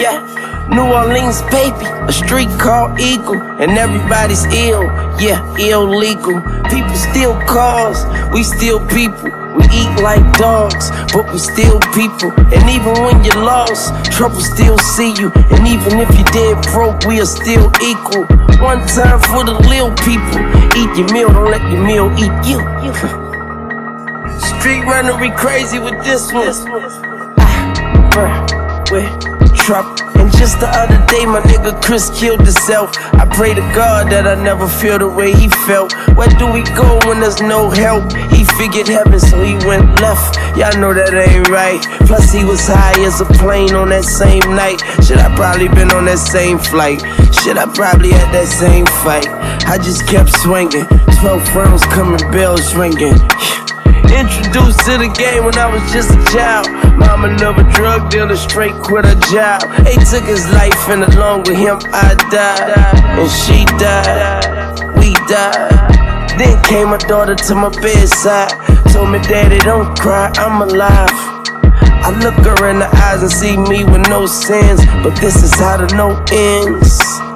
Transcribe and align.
yeah. 0.00 0.66
New 0.70 0.86
Orleans, 0.86 1.42
baby, 1.50 1.86
a 2.06 2.12
street 2.12 2.48
called 2.58 2.98
Eagle, 3.00 3.40
and 3.60 3.72
everybody's 3.72 4.44
ill, 4.46 4.84
yeah, 5.18 5.42
illegal. 5.58 6.40
People 6.70 6.94
steal 6.94 7.34
cars, 7.46 8.06
we 8.32 8.42
steal 8.44 8.78
people. 8.86 9.30
We 9.56 9.64
eat 9.74 9.90
like 10.00 10.22
dogs, 10.38 10.90
but 11.12 11.26
we 11.32 11.38
still 11.38 11.80
people. 11.90 12.30
And 12.54 12.70
even 12.70 13.02
when 13.02 13.24
you're 13.24 13.42
lost, 13.42 13.92
trouble 14.12 14.40
still 14.40 14.78
see 14.78 15.12
you. 15.18 15.32
And 15.34 15.66
even 15.66 15.98
if 15.98 16.08
you're 16.14 16.30
dead 16.30 16.62
broke, 16.72 17.04
we 17.04 17.20
are 17.20 17.26
still 17.26 17.66
equal. 17.82 18.24
One 18.62 18.86
time 18.86 19.18
for 19.18 19.42
the 19.42 19.58
little 19.66 19.90
people. 20.06 20.38
Eat 20.78 20.96
your 20.96 21.12
meal, 21.12 21.32
don't 21.32 21.50
let 21.50 21.62
your 21.68 21.84
meal 21.84 22.06
eat 22.14 22.30
you. 22.46 22.62
Street 24.38 24.84
runner, 24.86 25.20
we 25.20 25.32
crazy 25.32 25.80
with 25.80 25.98
this 26.04 26.32
one. 26.32 26.46
Ah, 27.38 28.10
bruh, 28.12 28.92
with 28.92 29.39
And 29.68 30.32
just 30.32 30.58
the 30.58 30.66
other 30.66 30.96
day, 31.06 31.26
my 31.26 31.40
nigga 31.42 31.80
Chris 31.84 32.10
killed 32.18 32.40
himself. 32.40 32.96
I 33.14 33.28
pray 33.30 33.54
to 33.54 33.60
God 33.74 34.10
that 34.10 34.26
I 34.26 34.34
never 34.34 34.66
feel 34.66 34.98
the 34.98 35.08
way 35.08 35.32
he 35.32 35.48
felt. 35.68 35.92
Where 36.16 36.28
do 36.28 36.50
we 36.50 36.62
go 36.74 36.98
when 37.06 37.20
there's 37.20 37.40
no 37.40 37.68
help? 37.68 38.10
He 38.32 38.44
figured 38.44 38.88
heaven, 38.88 39.20
so 39.20 39.42
he 39.42 39.54
went 39.66 40.00
left. 40.00 40.36
Y'all 40.56 40.74
know 40.80 40.92
that 40.94 41.12
ain't 41.14 41.48
right. 41.48 41.80
Plus, 42.08 42.32
he 42.32 42.44
was 42.44 42.66
high 42.66 42.98
as 43.04 43.20
a 43.20 43.26
plane 43.26 43.74
on 43.74 43.90
that 43.90 44.04
same 44.04 44.42
night. 44.56 44.80
Should 45.04 45.18
I 45.18 45.34
probably 45.36 45.68
been 45.68 45.92
on 45.92 46.06
that 46.06 46.18
same 46.18 46.58
flight? 46.58 47.00
Should 47.30 47.58
I 47.58 47.66
probably 47.72 48.10
had 48.10 48.32
that 48.32 48.48
same 48.48 48.86
fight? 49.04 49.28
I 49.68 49.78
just 49.78 50.08
kept 50.08 50.32
swinging. 50.32 50.88
12 51.20 51.54
rounds 51.54 51.84
coming, 51.92 52.20
bells 52.32 52.74
ringing. 52.74 53.14
Introduced 54.10 54.80
to 54.86 54.98
the 54.98 55.10
game 55.16 55.44
when 55.44 55.56
I 55.56 55.66
was 55.70 55.82
just 55.92 56.10
a 56.10 56.22
child. 56.34 56.66
Mama 56.98 57.28
a 57.28 57.72
drug 57.72 58.10
dealer, 58.10 58.36
straight 58.36 58.74
quit 58.74 59.04
her 59.04 59.14
job. 59.32 59.62
They 59.84 59.96
took 59.96 60.24
his 60.24 60.50
life, 60.52 60.88
and 60.88 61.04
along 61.04 61.44
with 61.44 61.56
him, 61.56 61.78
I 61.92 62.14
died. 62.30 62.74
And 63.18 63.30
she 63.30 63.64
died. 63.78 64.98
We 64.98 65.14
died. 65.26 66.38
Then 66.38 66.62
came 66.64 66.88
my 66.88 66.98
daughter 66.98 67.34
to 67.34 67.54
my 67.54 67.70
bedside. 67.80 68.50
Told 68.92 69.10
me, 69.10 69.18
Daddy, 69.20 69.58
don't 69.58 69.96
cry, 69.98 70.32
I'm 70.36 70.62
alive. 70.62 71.10
I 72.02 72.10
look 72.22 72.34
her 72.34 72.68
in 72.68 72.78
the 72.78 72.88
eyes 72.96 73.22
and 73.22 73.30
see 73.30 73.56
me 73.56 73.84
with 73.84 74.08
no 74.08 74.26
sins. 74.26 74.84
But 75.02 75.14
this 75.20 75.42
is 75.42 75.54
how 75.54 75.76
the 75.76 75.86
note 75.94 76.32
ends. 76.32 77.29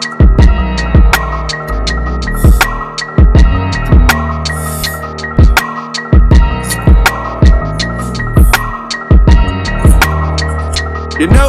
You 11.16 11.28
know, 11.28 11.48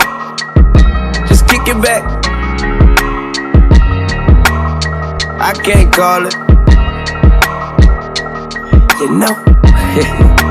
just 1.27 1.47
kick 1.47 1.67
it 1.67 1.81
back. 1.81 2.03
I 5.41 5.53
can't 5.63 5.91
call 5.91 6.27
it. 6.27 6.35
You 9.01 9.09
know. 9.17 10.41